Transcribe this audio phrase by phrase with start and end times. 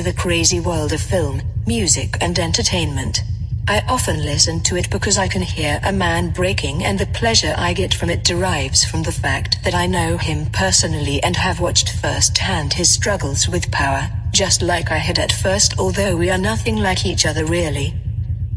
[0.00, 3.22] to the crazy world of film, music, and entertainment.
[3.70, 7.54] I often listen to it because I can hear a man breaking, and the pleasure
[7.56, 11.60] I get from it derives from the fact that I know him personally and have
[11.60, 16.36] watched firsthand his struggles with power, just like I had at first, although we are
[16.36, 17.94] nothing like each other really.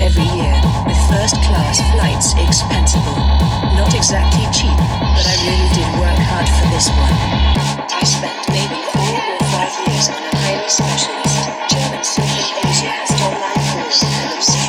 [0.06, 0.56] every year,
[0.86, 3.18] with first class flights expensible.
[3.74, 4.78] Not exactly cheap,
[5.18, 7.18] but I really did work hard for this one.
[7.90, 8.85] I spent maybe
[9.96, 14.65] a highly specialized German Central Asia's online course and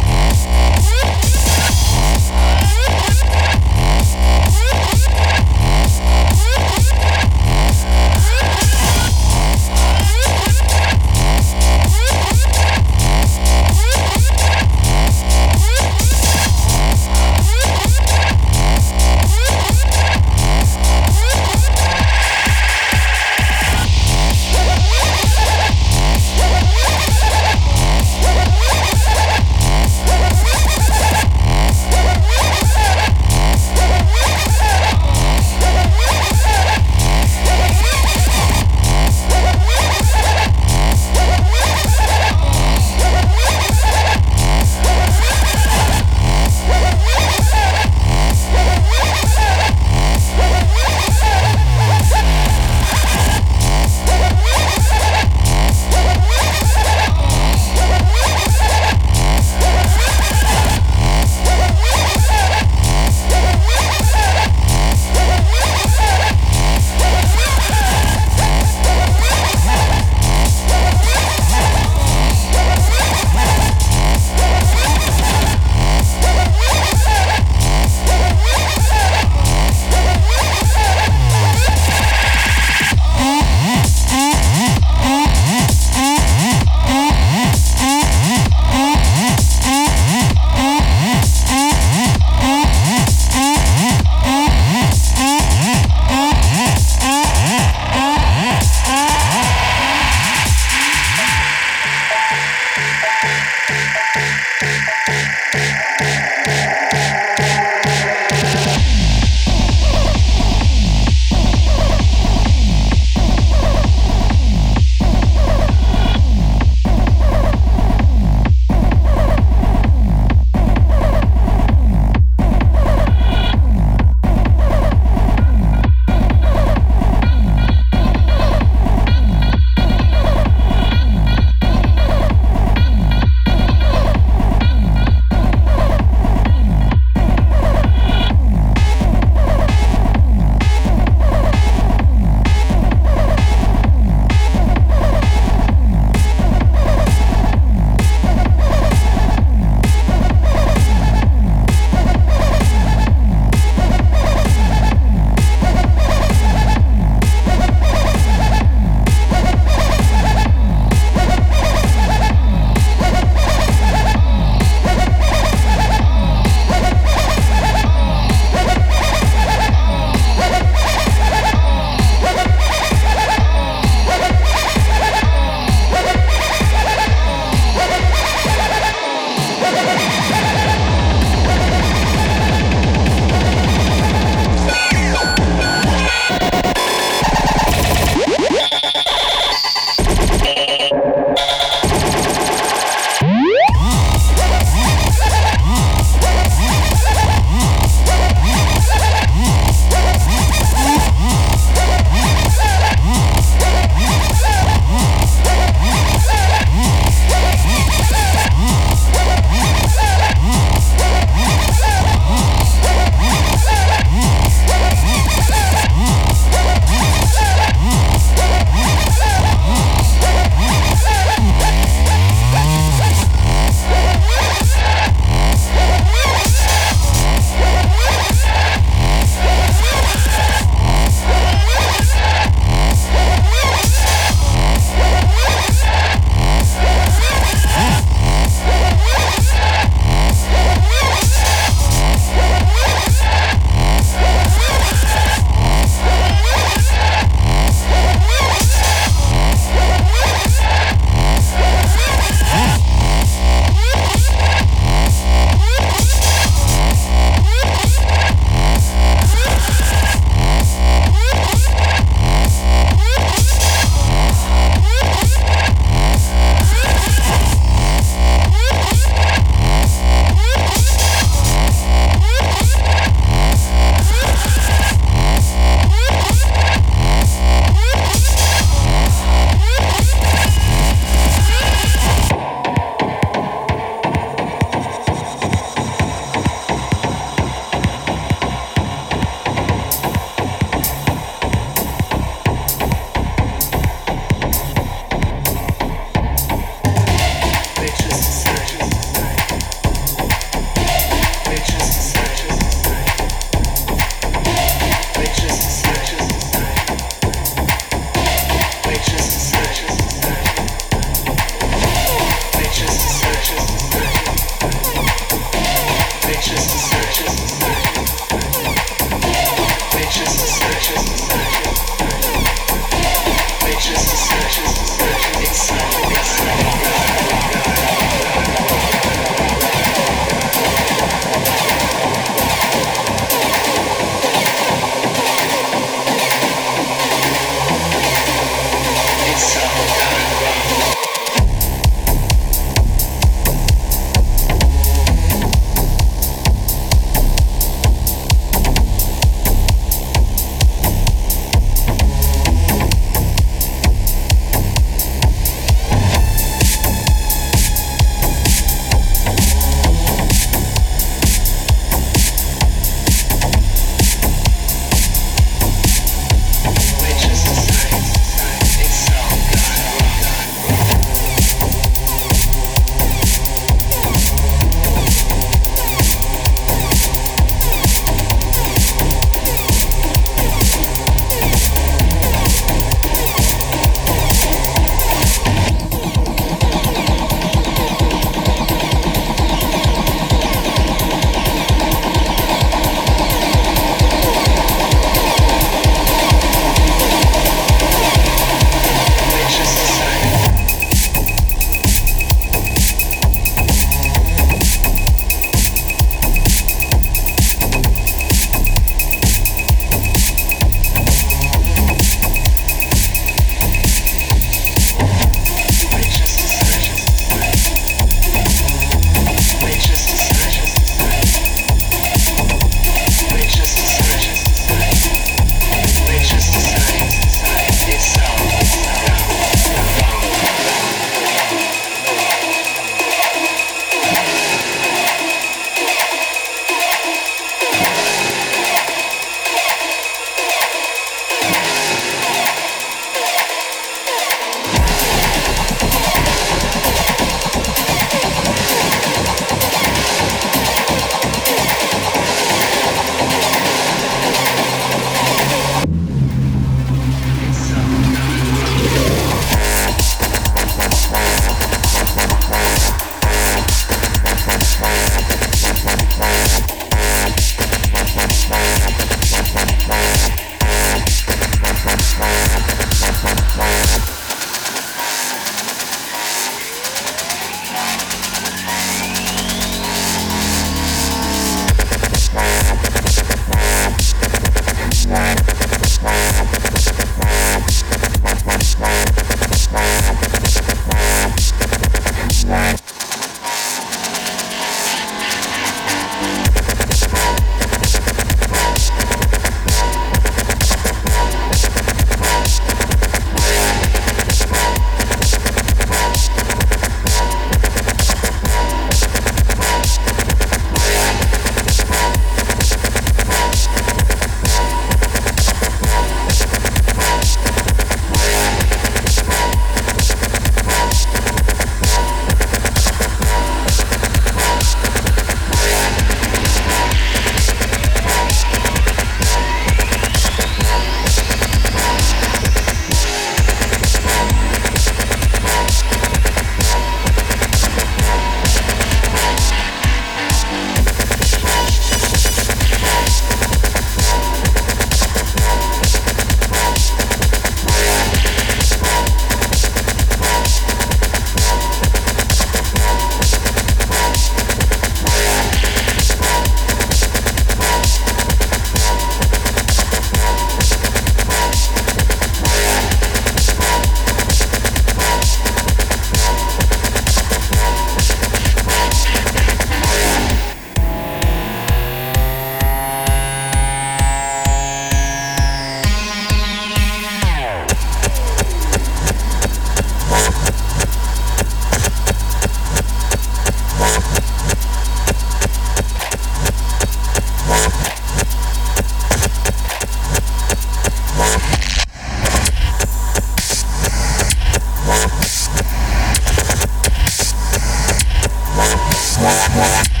[599.53, 600.00] Yeah.